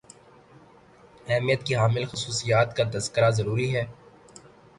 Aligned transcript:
اہمیت 1.27 1.63
کی 1.65 1.75
حامل 1.75 2.05
خصوصیات 2.05 2.75
کا 2.77 2.83
تذکرہ 2.93 3.29
ضروری 3.37 3.73
ہے 3.75 3.85